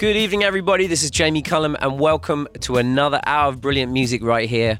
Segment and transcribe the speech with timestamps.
[0.00, 0.86] Good evening, everybody.
[0.86, 4.78] This is Jamie Cullum, and welcome to another hour of brilliant music right here.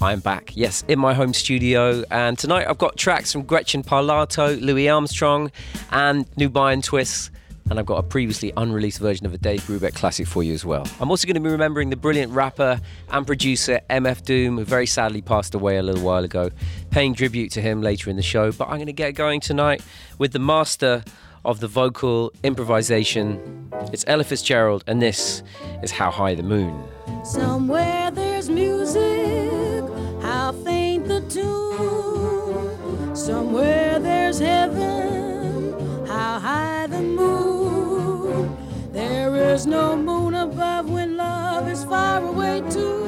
[0.00, 4.60] I'm back, yes, in my home studio, and tonight I've got tracks from Gretchen Parlato,
[4.62, 5.50] Louis Armstrong,
[5.90, 7.32] and Nubiyan Twists,
[7.68, 10.64] and I've got a previously unreleased version of a Dave Brubeck classic for you as
[10.64, 10.86] well.
[11.00, 12.80] I'm also going to be remembering the brilliant rapper
[13.10, 16.50] and producer MF Doom, who very sadly passed away a little while ago,
[16.92, 18.52] paying tribute to him later in the show.
[18.52, 19.82] But I'm going to get going tonight
[20.16, 21.02] with the master
[21.46, 23.70] of the vocal improvisation.
[23.92, 25.44] It's Ella Fitzgerald, and this
[25.80, 26.84] is How High the Moon.
[27.24, 29.84] Somewhere there's music,
[30.20, 33.14] how faint the tune.
[33.14, 35.72] Somewhere there's heaven,
[36.06, 38.56] how high the moon.
[38.92, 43.06] There is no moon above when love is far away too.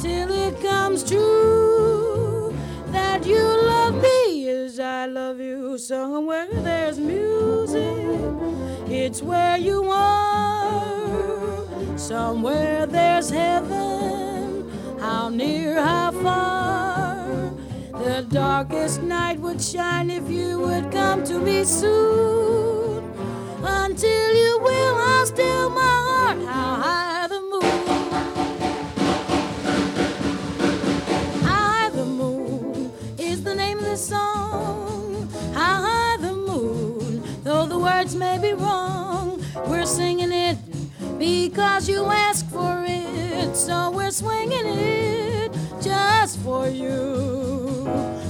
[0.00, 2.56] Till it comes true
[2.86, 3.85] that you love
[4.80, 5.78] I love you.
[5.78, 7.96] Somewhere there's music,
[8.88, 11.64] it's where you are.
[11.96, 17.26] Somewhere there's heaven, how near, how far.
[17.92, 23.02] The darkest night would shine if you would come to me soon.
[23.62, 26.38] Until you will, I'll still my heart.
[26.46, 27.25] How high
[38.06, 40.56] words may be wrong, we're singing it
[41.18, 43.56] because you asked for it.
[43.56, 45.50] So we're swinging it
[45.82, 47.84] just for you.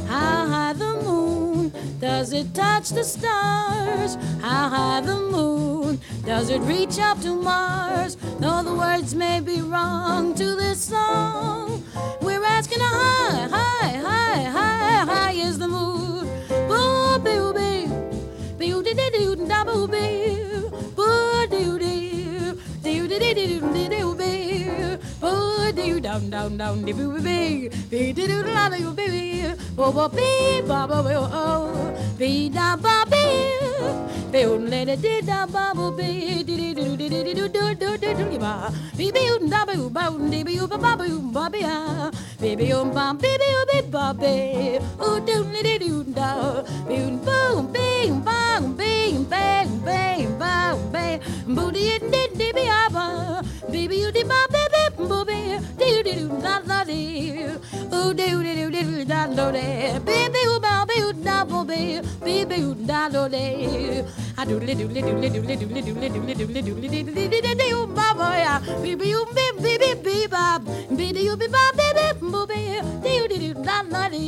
[0.09, 4.15] How high the moon does it touch the stars?
[4.41, 8.17] How high the moon does it reach up to Mars?
[8.41, 11.85] Though the words may be wrong to this song,
[12.23, 16.27] we're asking how high, high, high, high, high is the moon.
[16.49, 17.56] Boo, boo,
[26.07, 30.09] down down down the boo big be do do la la you baby bo bo
[30.09, 31.11] be ba ba bo
[31.43, 31.67] oh
[32.19, 33.16] be da ba be
[34.33, 36.09] Baby, un le de de da ba bu be.
[36.47, 39.65] Di di do di di do do do do do ba be be un da
[39.67, 42.11] bu ba un di be u ba ba bu ba be ya
[42.41, 44.35] be be un ba be be u be ba be
[45.09, 46.31] u do le de do da
[46.89, 50.53] be un ba un be un ba un be un be un be un ba
[50.75, 51.07] un be
[51.55, 53.07] bu di di di be a ba
[53.73, 54.41] be be u di ba
[54.97, 57.51] dee, doo, da, da, dee,
[57.93, 61.65] oo, doo, doo, doo, da, do, dee, bee, bee, oo, ba, bee, oo, da, boo,
[61.65, 64.05] bee, bee, bee, oo, da, do, dee,
[64.39, 66.35] I do, dee, doo, dee, doo, dee, doo, dee, doo, dee, doo, dee, doo, dee,
[66.35, 70.63] doo, dee, doo, dee, dee, dee, dee, moya bibi you bib bibi bibab
[70.99, 72.61] bidi you bibab bibi bubi
[73.05, 74.25] diu diu da na di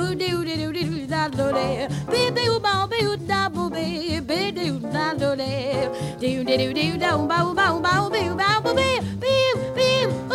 [0.00, 1.68] u diu diu diu da do le
[2.12, 3.86] bibi u ba bi u da bubi
[4.30, 5.52] bidi u da do le
[6.22, 8.90] diu diu diu da u ba u ba u ba u bi u ba bubi
[9.22, 9.36] bi
[9.76, 9.90] bi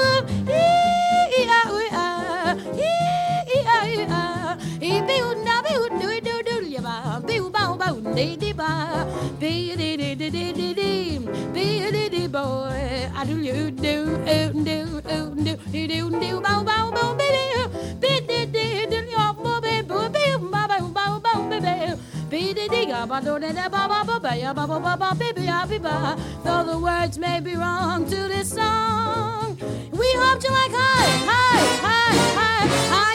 [0.06, 0.08] u
[0.60, 0.66] i
[1.40, 2.08] i a u a
[2.90, 2.94] i
[3.58, 4.24] i a i a
[4.92, 6.96] i bi u na bi u do do do ya ba
[7.28, 8.72] bi u ba u ba u di di ba
[9.42, 10.30] bi di di di
[10.60, 10.75] di
[12.35, 16.75] boy, I do, you, do, oo, do, oo, do, do, do, do, ba, oo, ba,
[16.84, 20.50] oo, ba, oo, bee, bee, bee, dee, dee, dee, ya, boo, bee, boo, bee, oo,
[20.51, 21.59] ba, ba, ba, ba, ba, do,
[22.29, 26.18] dee, dee, ba, ba, ba, ba, ya, ba, ba, ba, ba, bee, ya, bee, ba.
[26.44, 29.56] Though the words may be wrong to this song,
[29.96, 33.15] we hope you like high, high, high, high, high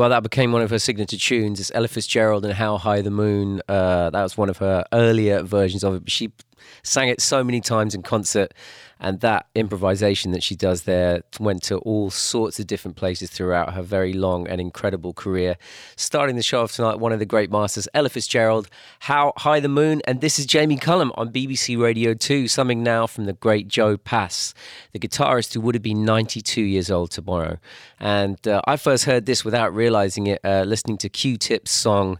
[0.00, 1.60] Well, that became one of her signature tunes.
[1.60, 3.60] It's Ella Fitzgerald and How High the Moon.
[3.68, 6.10] Uh, that was one of her earlier versions of it.
[6.10, 6.32] She
[6.82, 8.52] sang it so many times in concert,
[9.00, 13.72] and that improvisation that she does there went to all sorts of different places throughout
[13.72, 15.56] her very long and incredible career.
[15.96, 18.68] Starting the show off tonight, one of the great masters, Ella Fitzgerald,
[19.00, 23.06] How High the Moon, and this is Jamie Cullum on BBC Radio 2, something now
[23.06, 24.52] from the great Joe Pass,
[24.92, 27.58] the guitarist who would have been 92 years old tomorrow.
[27.98, 32.18] And uh, I first heard this without realizing it, uh, listening to Q-Tip's song.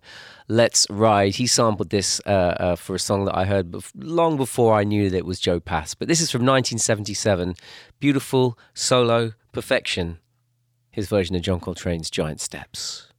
[0.50, 1.36] Let's Ride.
[1.36, 4.82] He sampled this uh, uh, for a song that I heard bef- long before I
[4.82, 5.94] knew that it was Joe Pass.
[5.94, 7.54] But this is from 1977.
[8.00, 10.18] Beautiful solo perfection.
[10.90, 13.09] His version of John Coltrane's Giant Steps.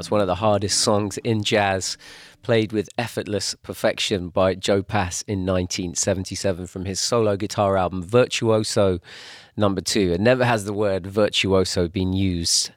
[0.00, 1.98] It's one of the hardest songs in jazz,
[2.42, 8.98] played with effortless perfection by Joe Pass in 1977 from his solo guitar album Virtuoso
[9.58, 10.14] number two.
[10.14, 12.70] And never has the word virtuoso been used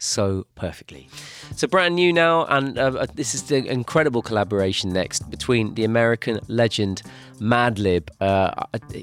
[0.00, 1.08] so perfectly.
[1.54, 5.84] So brand new now, and uh, uh, this is the incredible collaboration next between the
[5.84, 7.02] American legend
[7.38, 8.08] Madlib.
[8.20, 8.50] Uh,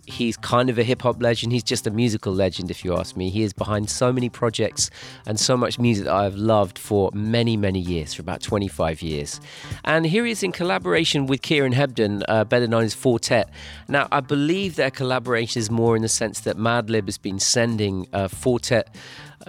[0.05, 1.51] he's kind of a hip hop legend.
[1.53, 3.29] He's just a musical legend, if you ask me.
[3.29, 4.89] He is behind so many projects
[5.25, 9.39] and so much music that I've loved for many, many years, for about 25 years.
[9.85, 13.49] And here he is in collaboration with Kieran Hebden, uh, better known as Four Tet.
[13.87, 18.07] Now, I believe their collaboration is more in the sense that Madlib has been sending
[18.13, 18.95] uh, Four Tet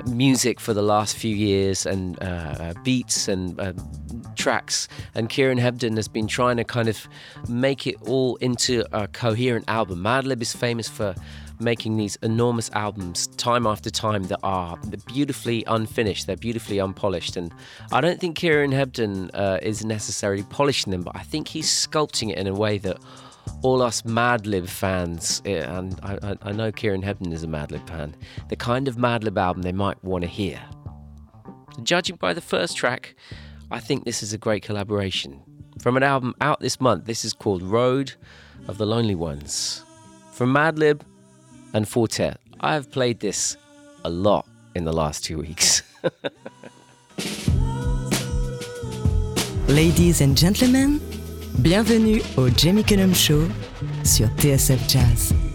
[0.07, 3.73] music for the last few years and uh, uh, beats and uh,
[4.37, 4.89] tracks.
[5.15, 7.09] And Kieran Hebden has been trying to kind of
[7.49, 10.01] make it all into a coherent album.
[10.01, 11.15] Madlib is famous for
[11.61, 17.37] making these enormous albums time after time that are beautifully unfinished, they're beautifully unpolished.
[17.37, 17.53] And
[17.93, 22.31] I don't think Kieran Hebden uh, is necessarily polishing them, but I think he's sculpting
[22.31, 22.99] it in a way that
[23.63, 28.15] all us Madlib fans, eh, and I, I, know Kieran Hebden is a Madlib fan,
[28.49, 30.61] the kind of Madlib album they might want to hear.
[31.83, 33.15] Judging by the first track,
[33.71, 35.43] I think this is a great collaboration.
[35.81, 38.15] From an album out this month, this is called Road
[38.67, 39.85] of the Lonely Ones.
[40.33, 41.03] From Madlib
[41.73, 43.57] and Four Tet, I have played this
[44.05, 45.83] a lot in the last two weeks.
[49.69, 51.01] Ladies and gentlemen,
[51.59, 53.43] Bienvenue au Jamie Cullum Show
[54.05, 55.48] sur TSF Jazz.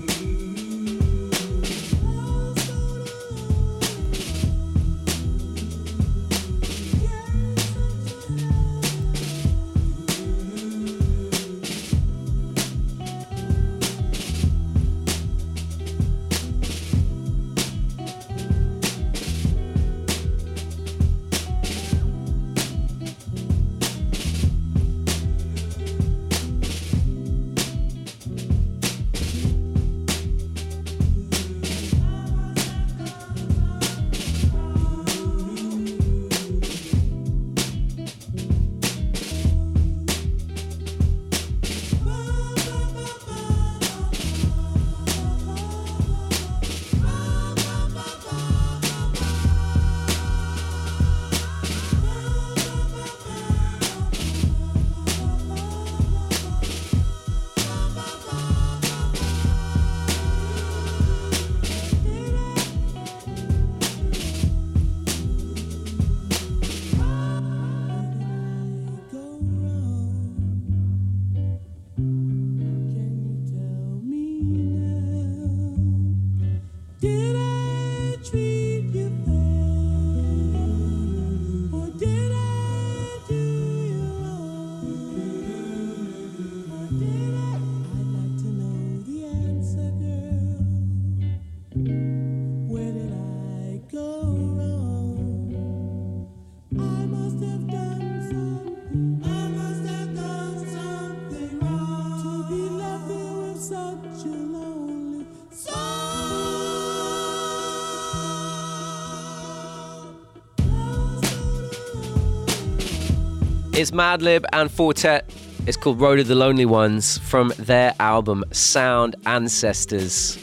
[113.83, 115.29] It's Madlib and Four Tet.
[115.67, 120.39] It's called Road of the Lonely Ones from their album Sound Ancestors.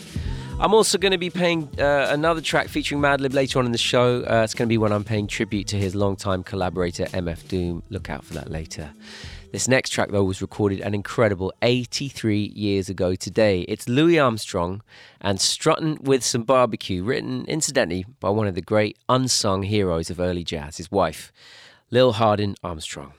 [0.59, 3.78] I'm also going to be paying uh, another track featuring Madlib later on in the
[3.78, 4.23] show.
[4.25, 7.82] Uh, it's going to be when I'm paying tribute to his longtime collaborator MF Doom.
[7.88, 8.92] Look out for that later.
[9.52, 13.62] This next track, though, was recorded an incredible 83 years ago today.
[13.62, 14.82] It's Louis Armstrong
[15.23, 20.20] and Struttin' with Some Barbecue, written incidentally by one of the great unsung heroes of
[20.20, 21.32] early jazz, his wife,
[21.90, 23.14] Lil Hardin Armstrong.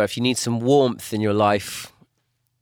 [0.00, 1.92] Well, if you need some warmth in your life,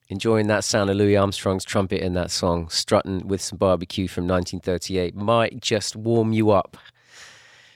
[0.08, 4.26] enjoying that sound of Louis Armstrong's trumpet in that song, strutting with some barbecue from
[4.26, 6.76] 1938, might just warm you up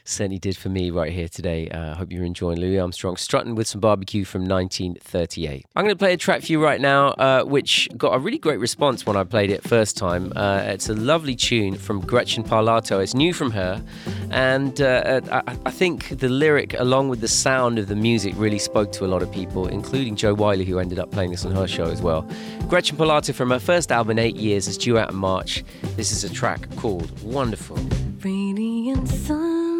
[0.05, 1.69] certainly did for me right here today.
[1.69, 5.65] I uh, hope you're enjoying Louis Armstrong strutting with some barbecue from 1938.
[5.75, 8.37] I'm going to play a track for you right now, uh, which got a really
[8.37, 10.33] great response when I played it first time.
[10.35, 13.01] Uh, it's a lovely tune from Gretchen Parlato.
[13.01, 13.83] It's new from her,
[14.31, 18.33] and uh, uh, I, I, think the lyric, along with the sound of the music,
[18.37, 21.45] really spoke to a lot of people, including Jo Whiley, who ended up playing this
[21.45, 22.27] on her show as well.
[22.67, 25.63] Gretchen Parlato from her first album, Eight Years, is due out in March.
[25.95, 27.77] This is a track called Wonderful.
[28.23, 29.72] Radiant sun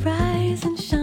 [0.00, 1.01] rise and shine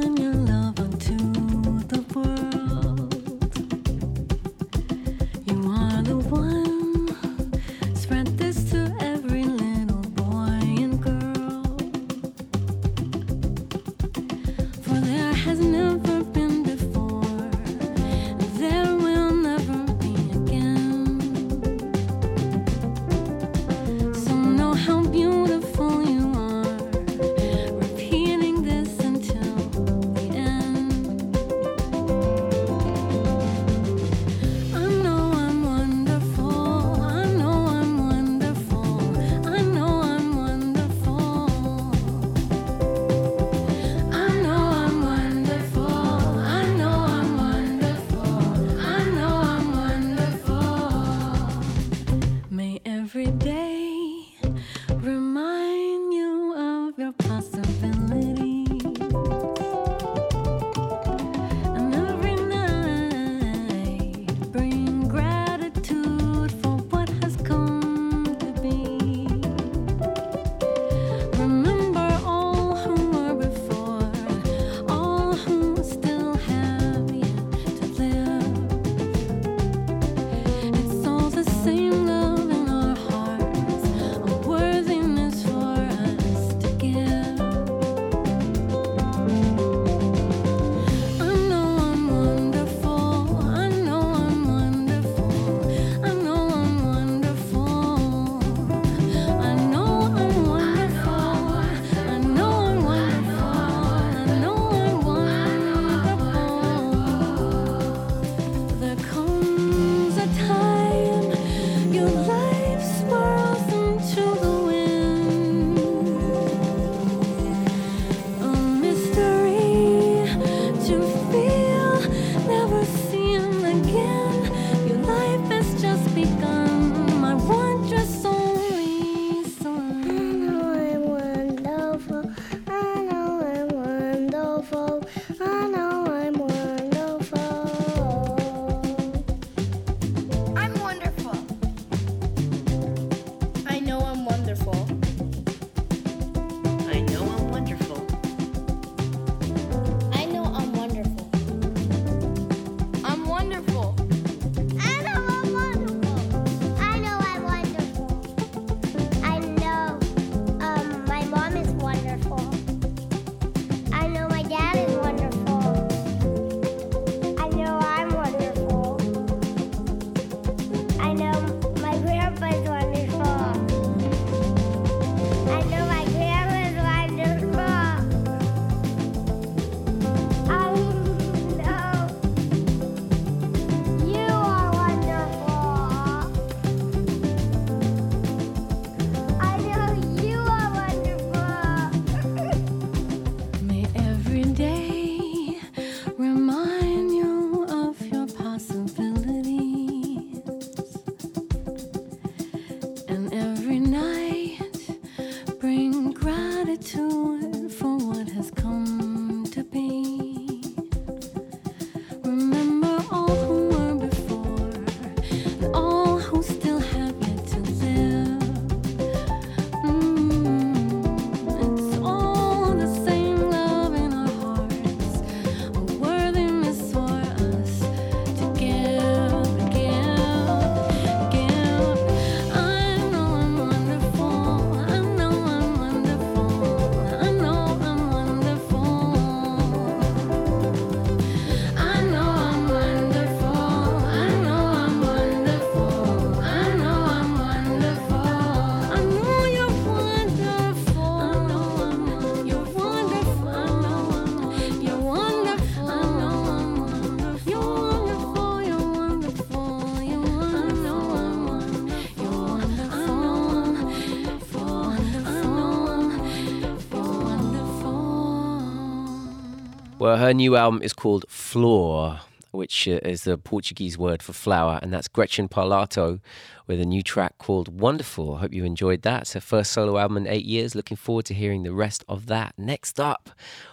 [270.10, 274.80] Well, her new album is called Flor, which uh, is the Portuguese word for flower,
[274.82, 276.20] and that's Gretchen Parlato
[276.66, 278.38] with a new track called Wonderful.
[278.38, 279.22] Hope you enjoyed that.
[279.22, 280.74] It's her first solo album in eight years.
[280.74, 282.56] Looking forward to hearing the rest of that.
[282.58, 283.30] Next up,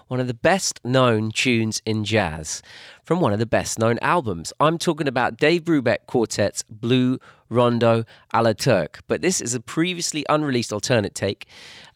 [0.09, 2.61] one of the best known tunes in jazz
[3.03, 4.53] from one of the best known albums.
[4.61, 9.01] I'm talking about Dave Brubeck Quartet's Blue Rondo a la Turk.
[9.07, 11.47] But this is a previously unreleased alternate take.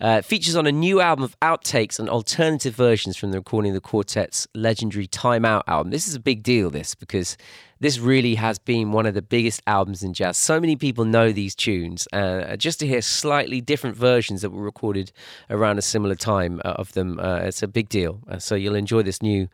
[0.01, 3.75] Uh, features on a new album of outtakes and alternative versions from the recording of
[3.75, 5.91] the quartet's legendary Time Out album.
[5.91, 7.37] This is a big deal, this, because
[7.81, 10.37] this really has been one of the biggest albums in jazz.
[10.37, 12.07] So many people know these tunes.
[12.13, 15.13] Uh, just to hear slightly different versions that were recorded
[15.49, 18.21] around a similar time uh, of them, uh, it's a big deal.
[18.29, 19.49] Uh, so you'll enjoy this new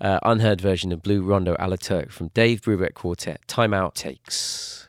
[0.00, 3.46] uh, unheard version of Blue Rondo a la Turk from Dave Brubeck Quartet.
[3.46, 4.88] Time Out Takes.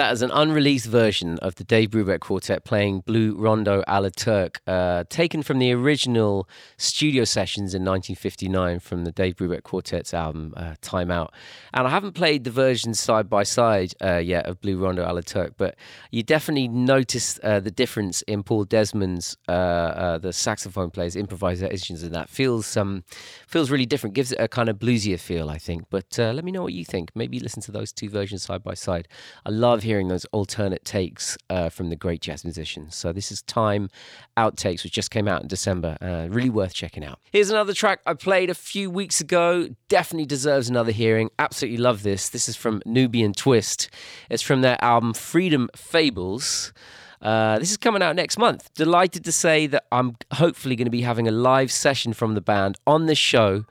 [0.00, 4.08] That is an unreleased version of the Dave Brubeck Quartet playing Blue Rondo a la
[4.08, 10.14] Turk, uh, taken from the original studio sessions in 1959 from the Dave Brubeck Quartet's
[10.14, 11.34] album uh, Time Out.
[11.74, 15.12] And I haven't played the versions side by side uh, yet of Blue Rondo a
[15.12, 15.76] la Turk, but
[16.10, 22.02] you definitely notice uh, the difference in Paul Desmond's, uh, uh, the saxophone player's improvisations,
[22.02, 23.04] and that feels um,
[23.46, 24.14] feels really different.
[24.14, 25.84] Gives it a kind of bluesier feel, I think.
[25.90, 27.10] But let me know what you think.
[27.14, 29.06] Maybe listen to those two versions side by side.
[29.44, 32.94] I love love hearing those alternate takes uh, from the great jazz musicians.
[32.94, 33.90] So this is Time
[34.36, 35.98] Outtakes, which just came out in December.
[36.00, 37.18] Uh, really worth checking out.
[37.32, 39.70] Here's another track I played a few weeks ago.
[39.88, 41.28] Definitely deserves another hearing.
[41.40, 42.28] Absolutely love this.
[42.28, 43.90] This is from Nubiyan Twist.
[44.30, 46.72] It's from their album Freedom Fables.
[47.20, 48.72] Uh, this is coming out next month.
[48.74, 52.40] Delighted to say that I'm hopefully going to be having a live session from the
[52.40, 53.64] band on this show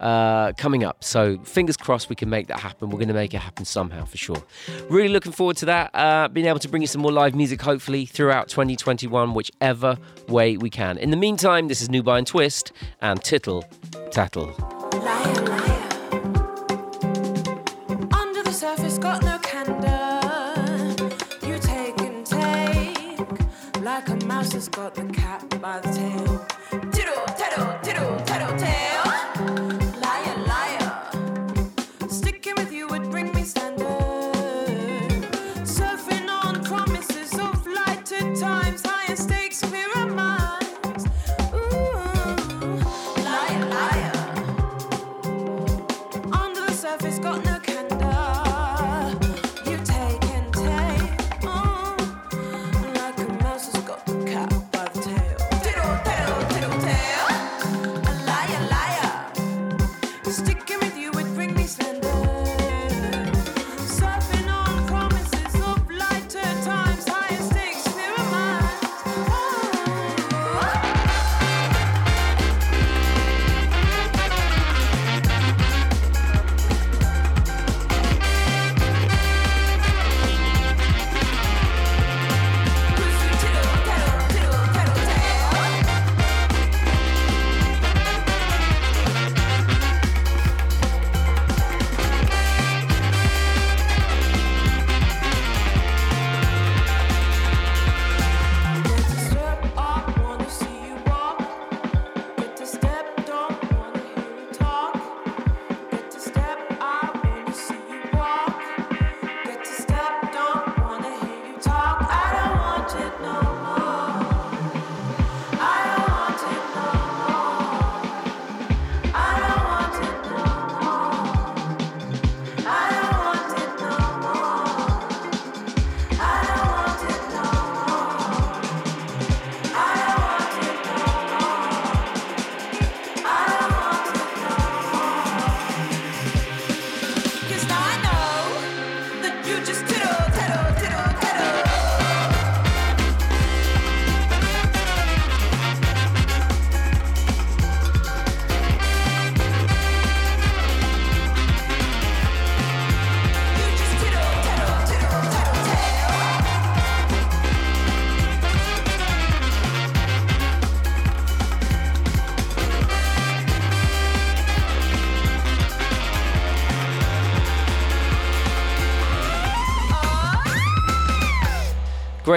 [0.00, 1.04] uh, coming up.
[1.04, 2.90] So fingers crossed we can make that happen.
[2.90, 4.42] We're going to make it happen somehow for sure.
[4.88, 5.90] Really looking forward to that.
[5.94, 10.56] Uh, being able to bring you some more live music, hopefully throughout 2021, whichever way
[10.56, 10.98] we can.
[10.98, 13.64] In the meantime, this is Nubiyan Twist and Tittle
[14.10, 14.54] Tattle.
[18.12, 18.34] And
[24.68, 26.89] got the cat by the tail.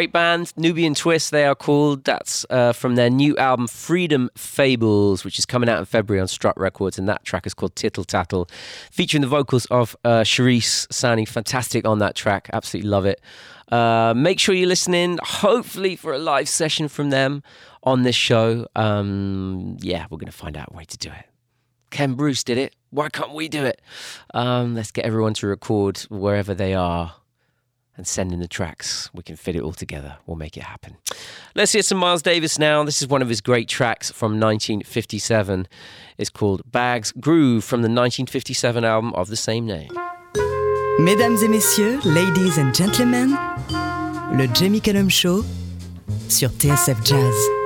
[0.04, 2.04] Great band, Nubiyan Twist, they are called.
[2.04, 6.28] That's uh, from their new album, Freedom Fables, which is coming out in February on
[6.28, 7.00] Strut Records.
[7.00, 8.50] And that track is called Tittle Tattle,
[8.92, 12.50] featuring the vocals of uh, sounding fantastic on that track.
[12.52, 13.22] Absolutely love it.
[13.72, 17.42] Uh, make sure you're listening, hopefully, for a live session from them
[17.84, 18.68] on this show.
[18.76, 21.30] Um, yeah, we're going to find out a way to do it.
[21.92, 22.76] Ken Bruce did it.
[22.90, 23.82] Why can't we do it?
[24.34, 27.14] Um, let's get everyone to record wherever they are
[27.96, 29.10] and send in the tracks.
[29.14, 30.18] We can fit it all together.
[30.26, 30.98] We'll make it happen.
[31.56, 32.84] Let's hear some Miles Davis now.
[32.84, 35.68] This is one of his great tracks from 1957.
[36.18, 39.92] It's called Bags Groove from the 1957 album of the same name.
[41.00, 43.38] Mesdames et messieurs, ladies and gentlemen,
[44.38, 45.44] le Jamie Cullum Show
[46.28, 47.63] sur TSF Jazz.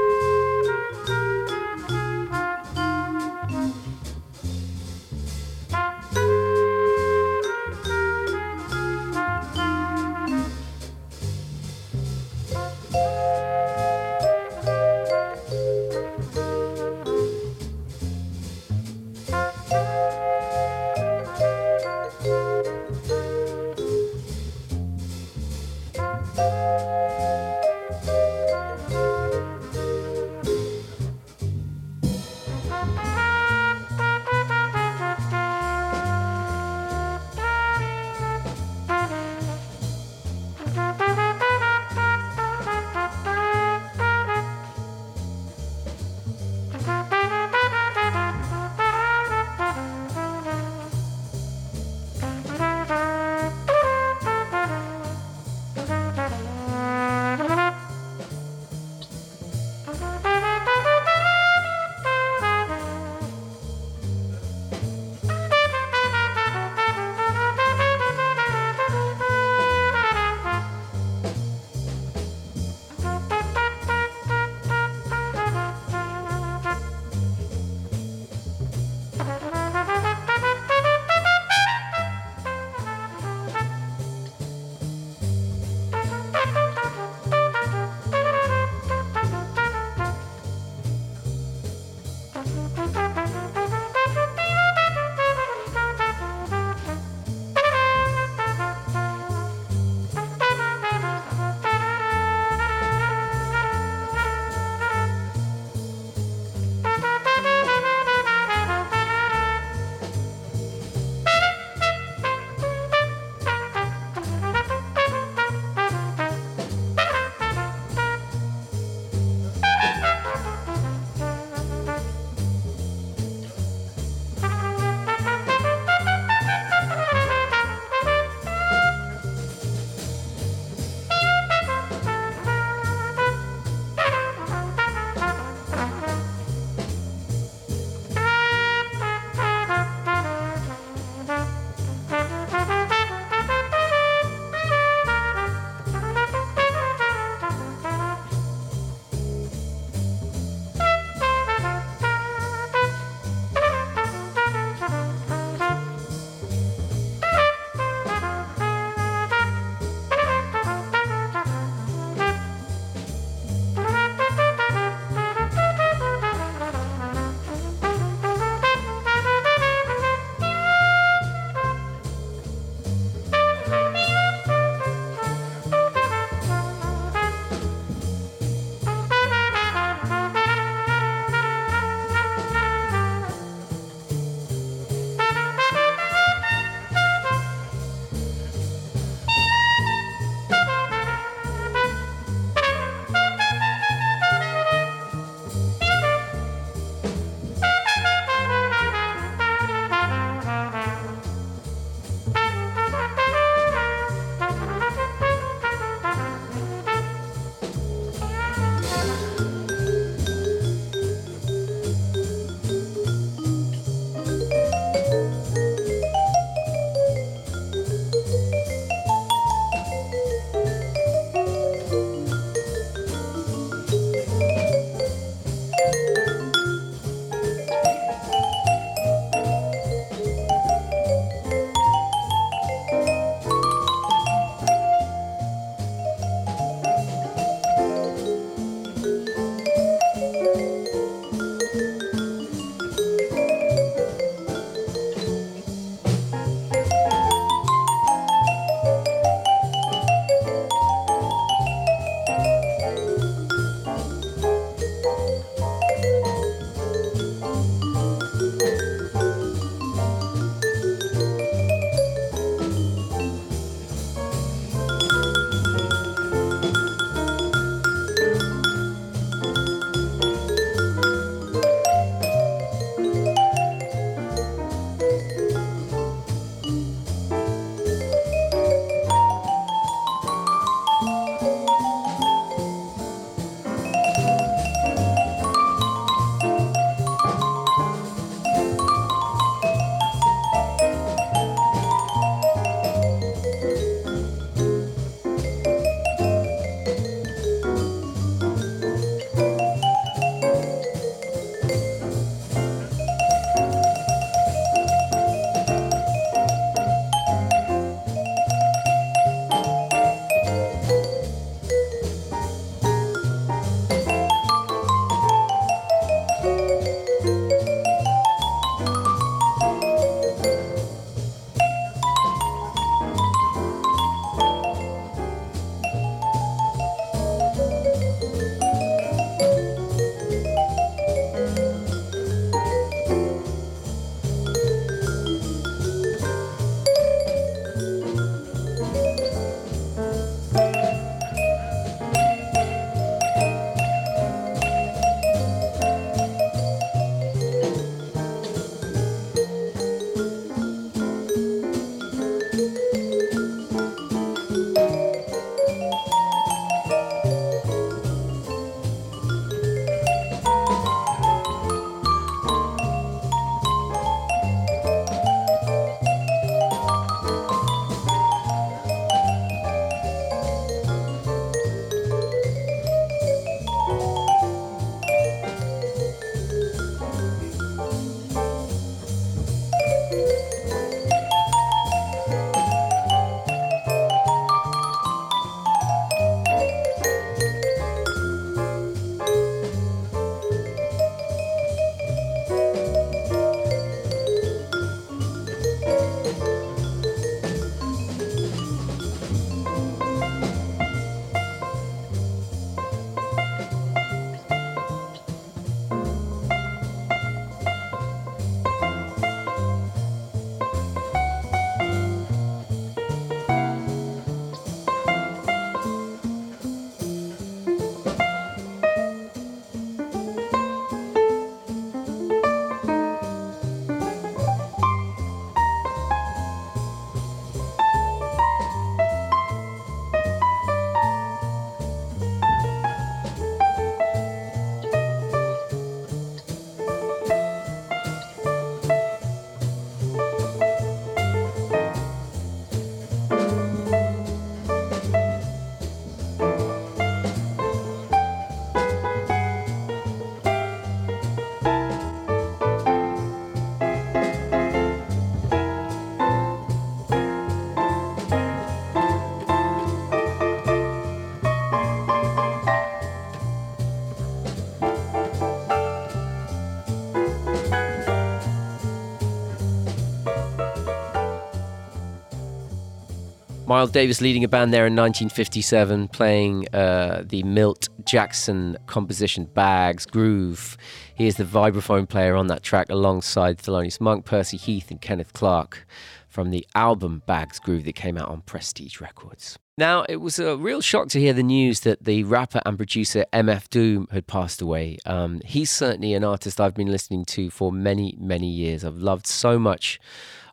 [473.68, 480.05] Miles Davis leading a band there in 1957, playing uh, the Milt Jackson composition Bags
[480.05, 480.78] Groove.
[481.15, 485.34] He is the vibraphone player on that track alongside Thelonious Monk, Percy Heath, and Kenneth
[485.34, 485.86] Clarke
[486.30, 489.59] from the album Bags Groove that came out on Prestige Records.
[489.78, 493.26] Now, it was a real shock to hear the news that the rapper and producer
[493.34, 494.97] MF Doom had passed away.
[495.05, 498.86] Um, he's certainly an artist I've been listening to for many, many years.
[498.86, 499.99] I've loved so much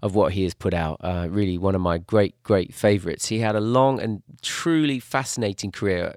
[0.04, 1.00] of what he has put out.
[1.00, 3.28] Uh, really, one of my great, great favorites.
[3.28, 6.16] He had a long and truly fascinating career,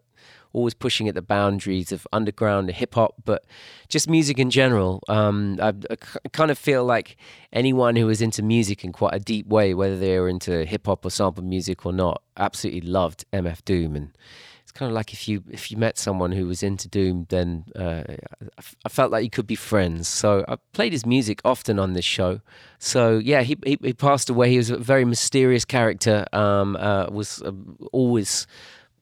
[0.51, 3.45] always pushing at the boundaries of underground hip hop, but
[3.87, 5.01] just music in general.
[5.07, 5.95] Um, I, I,
[6.33, 7.15] kind of feel like
[7.53, 10.85] anyone who was into music in quite a deep way, whether they were into hip
[10.85, 14.17] hop or sample music or not, absolutely loved MF Doom and
[14.77, 18.03] kind of like if you if you met someone who was into doom, then uh,
[18.85, 20.07] I felt like you could be friends.
[20.07, 22.41] So I played his music often on this show.
[22.77, 24.51] So yeah, he he, he passed away.
[24.51, 26.25] He was a very mysterious character.
[26.31, 27.51] Um, uh, was uh,
[27.91, 28.45] always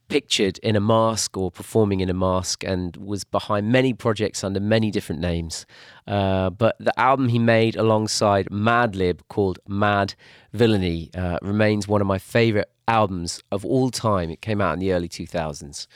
[0.08, 4.60] pictured in a mask or performing in a mask and was behind many projects under
[4.60, 5.66] many different names.
[6.06, 10.14] Uh, but the album he made alongside Madlib called Mad
[10.52, 14.30] Villainy uh, remains one of my favorite albums of all time.
[14.30, 15.86] It came out in the early 2000s.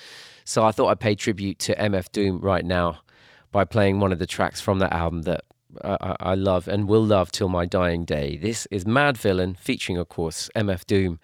[0.44, 3.00] So I thought I'd pay tribute to MF Doom right now
[3.52, 5.44] by playing one of the tracks from that album that
[5.82, 8.36] uh, I love and will love till my dying day.
[8.36, 11.20] This is Madvillain, featuring, of course, MF Doom,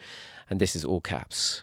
[0.49, 1.63] and this is all caps.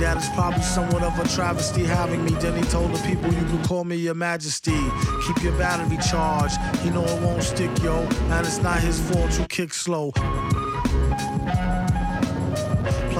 [0.00, 2.30] That is probably somewhat of a travesty having me.
[2.32, 4.80] Then he told the people you can call me your majesty.
[5.26, 6.56] Keep your battery charged.
[6.78, 7.98] He know it won't stick, yo.
[8.30, 10.12] And it's not his fault you kick slow.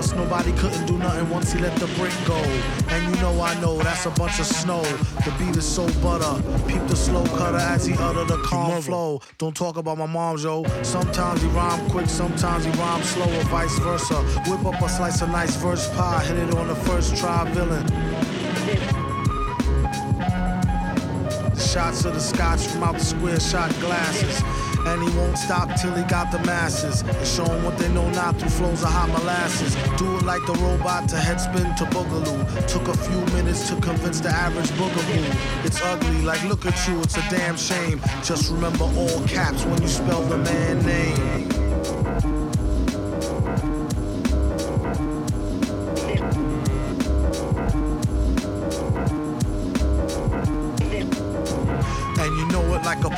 [0.01, 2.39] Plus, nobody couldn't do nothing once he let the brick go.
[2.89, 4.81] And you know I know that's a bunch of snow.
[4.81, 6.43] The beat is so butter.
[6.67, 9.21] Peep the slow cutter as he utter the calm flow.
[9.37, 10.65] Don't talk about my mom, yo.
[10.83, 14.15] Sometimes he rhyme quick, sometimes he rhyme slow, or vice versa.
[14.49, 17.85] Whip up a slice of nice verse pie, hit it on the first try, villain.
[21.55, 24.70] The shots of the scotch from out the square shot glasses.
[24.87, 27.03] And he won't stop till he got the masses.
[27.03, 29.75] And show them what they know not through flows of hot molasses.
[29.99, 32.67] Do it like the robot to headspin to boogaloo.
[32.67, 35.65] Took a few minutes to convince the average boogaboo.
[35.65, 38.01] It's ugly, like look at you, it's a damn shame.
[38.23, 41.60] Just remember all caps when you spell the man name.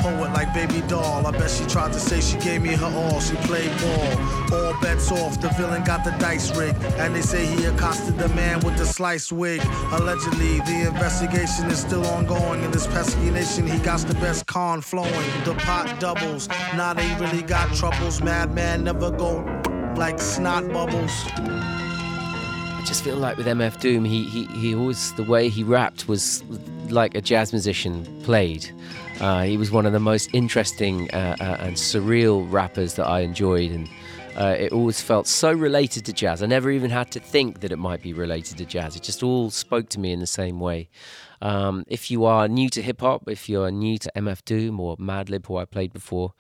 [0.03, 1.27] Poet, like baby doll.
[1.27, 3.21] I bet she tried to say she gave me her all.
[3.21, 4.59] She played ball.
[4.59, 5.41] All bets off.
[5.41, 8.85] The villain got the dice rig, and they say he accosted the man with the
[8.85, 9.63] sliced wig.
[9.93, 12.63] Allegedly, the investigation is still ongoing.
[12.65, 15.31] In this pesky nation, he got the best con flowing.
[15.45, 16.49] The pot doubles.
[16.77, 18.21] Now they really got troubles.
[18.21, 19.45] Madman never go
[19.97, 21.13] like snot bubbles.
[21.37, 26.09] I just feel like with MF Doom, he, he, he always, the way he rapped
[26.09, 26.43] was
[26.91, 28.69] like a jazz musician played.
[29.21, 33.21] Uh, he was one of the most interesting uh, uh, and surreal rappers that I
[33.21, 33.89] enjoyed, and
[34.37, 36.43] uh, it always felt so related to jazz.
[36.43, 38.97] I never even had to think that it might be related to jazz.
[38.97, 40.89] It just all spoke to me in the same way.
[41.41, 44.97] Um, if you are new to hip hop, if you're new to MF Doom or
[44.97, 46.35] Madlib, who I played before,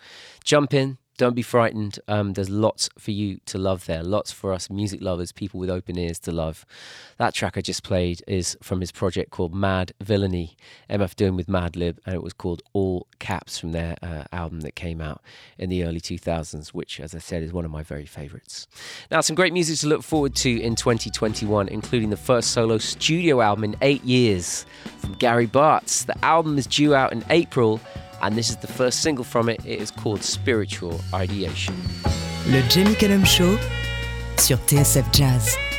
[0.44, 1.98] jump in, don't be frightened.
[2.08, 4.02] Um, there's lots for you to love there.
[4.02, 6.64] Lots for us music lovers, people with open ears to love.
[7.18, 10.56] That track I just played is from his project called Madvillainy,
[10.90, 14.74] MF Doom with Madlib, and it was called All Caps from their uh, album that
[14.74, 15.22] came out
[15.58, 18.66] in the early 2000s, which, as I said, is one of my very favorites.
[19.10, 23.40] Now, some great music to look forward to in 2021, including the first solo studio
[23.40, 24.66] album in eight years
[24.98, 26.06] from Gary Bartz.
[26.06, 27.80] The album is due out in April
[28.22, 29.60] and this is the first single from it.
[29.66, 31.74] It is called Spiritual Ideation.
[32.46, 33.58] Le Jamie Cullum Show
[34.38, 35.71] sur TSF Jazz.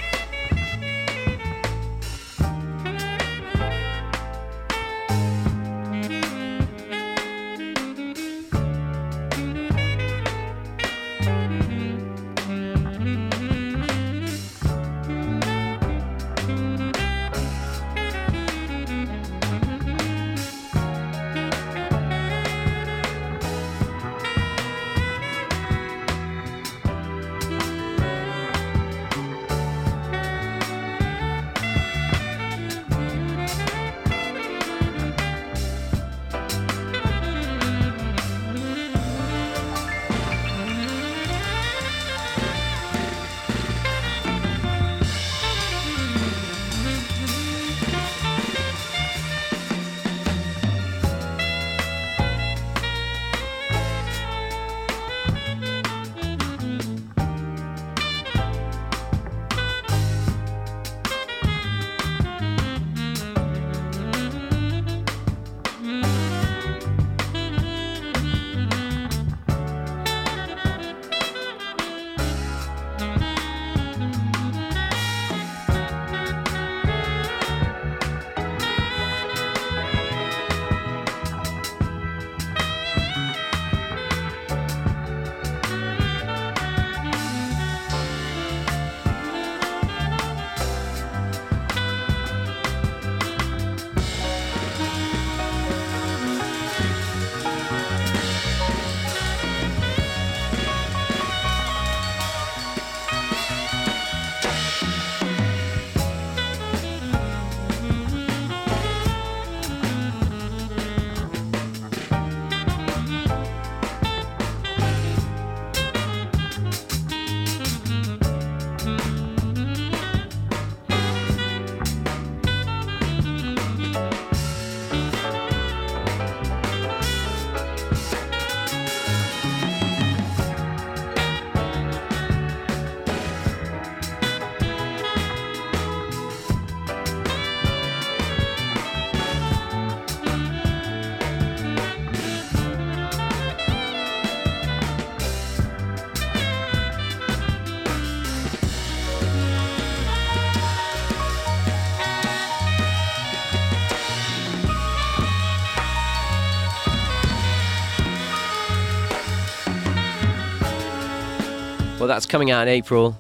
[162.14, 163.18] That's coming out in April.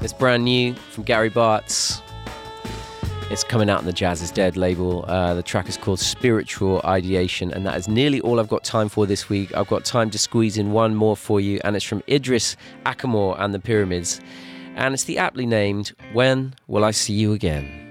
[0.00, 2.00] It's brand new from Gary Bartz.
[3.28, 5.04] It's coming out on the Jazz is Dead label.
[5.08, 8.88] Uh, the track is called Spiritual Ideation, and that is nearly all I've got time
[8.88, 9.52] for this week.
[9.56, 13.36] I've got time to squeeze in one more for you, and it's from Idris Ackamoor
[13.40, 14.20] and the Pyramids.
[14.76, 17.85] And it's the aptly named When Will I See You Again?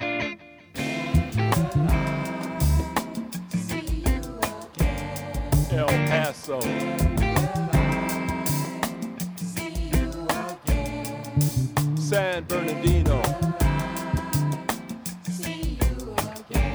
[12.15, 13.21] San Bernardino.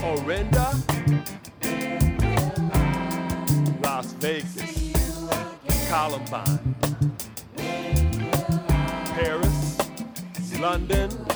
[0.04, 0.70] Orinda.
[3.82, 4.92] Las Vegas.
[5.88, 6.76] Columbine.
[9.16, 9.78] Paris.
[10.60, 11.29] London.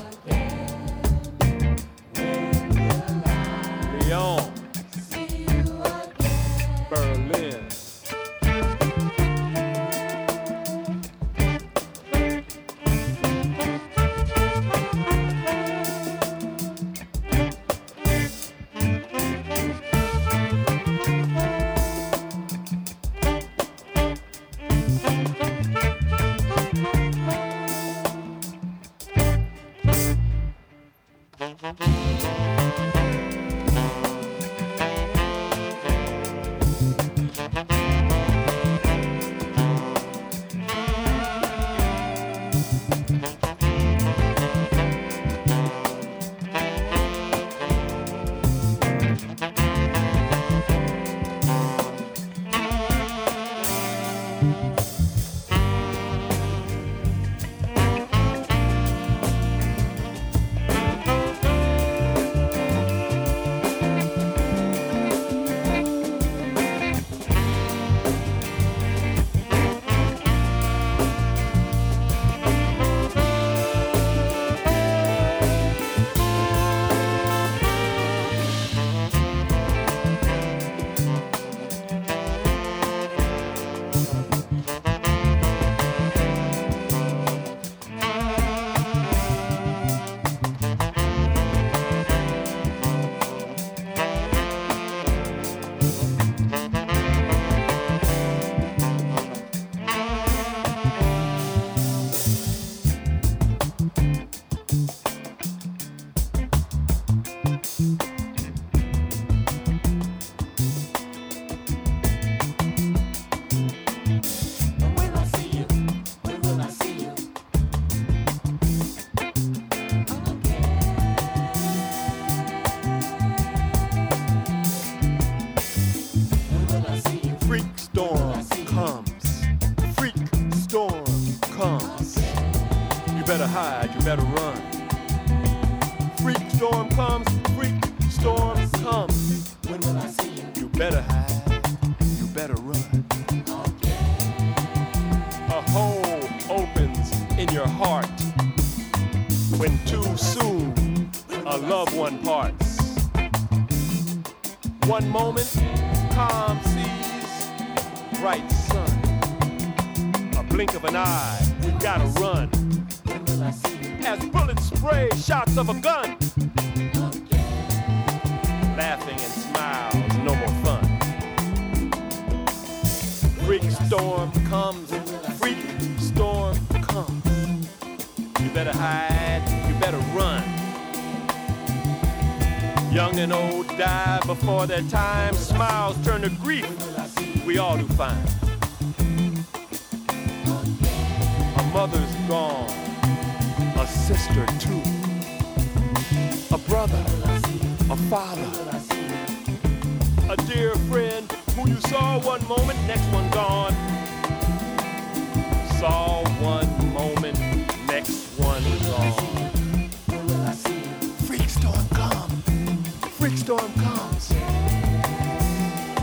[213.45, 214.31] Storm comes.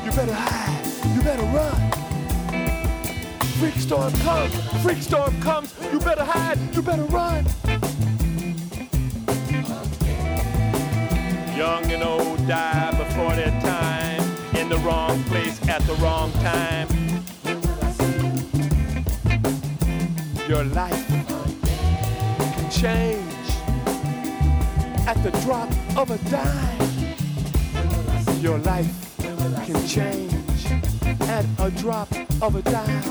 [0.06, 0.86] You better hide.
[1.16, 1.92] You better run.
[3.58, 4.54] Freak storm comes.
[4.84, 5.74] Freak storm comes.
[5.92, 6.60] You better hide.
[6.76, 7.44] You better run.
[11.58, 14.22] Young and old die before their time.
[14.56, 16.88] In the wrong place at the wrong time.
[20.48, 21.08] Your life
[22.54, 23.50] can change
[25.08, 26.91] at the drop of a dime.
[28.42, 30.34] Your life can change
[31.30, 32.12] at a drop
[32.42, 33.04] of a dime.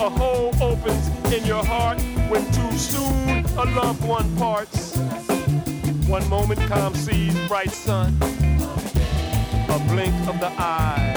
[0.00, 2.00] A hole opens in your heart
[2.30, 4.96] when too soon a loved one parts.
[6.08, 11.12] One moment calm seas, bright sun, a blink of the eye.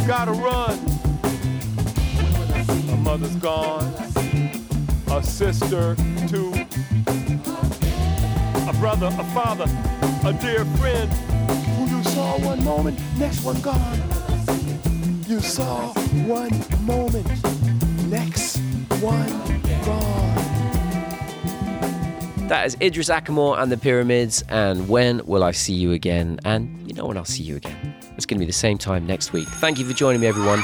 [0.00, 0.78] You gotta run.
[2.90, 3.92] A mother's gone,
[5.10, 5.96] a sister
[6.28, 6.54] too,
[8.84, 9.64] brother, a father,
[10.28, 13.98] a dear friend who you saw one moment, next one gone.
[15.26, 15.94] You saw
[16.26, 16.50] one
[16.84, 17.26] moment,
[18.10, 18.58] next
[19.00, 19.26] one
[19.86, 20.34] gone.
[22.48, 24.44] That is Idris Ackamoor and the Pyramids.
[24.50, 26.38] And when will I see you again?
[26.44, 27.94] And you know when I'll see you again.
[28.18, 29.48] It's going to be the same time next week.
[29.48, 30.62] Thank you for joining me, everyone.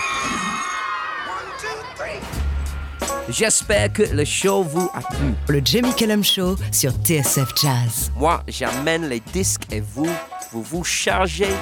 [3.31, 5.35] J'espère que le show vous a plu.
[5.49, 8.11] Le Jamie Cullum Show sur TSF Jazz.
[8.17, 10.09] Moi, j'amène les disques et vous,
[10.51, 11.55] vous vous chargez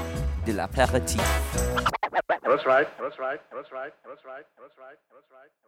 [0.47, 1.21] de l'apéritif.
[2.27, 2.41] That's right.
[2.43, 2.89] That's right.
[2.99, 3.41] That's right.
[3.53, 3.93] That's right.
[4.07, 4.47] That's right.
[4.57, 4.97] That's right.
[5.13, 5.68] That's right.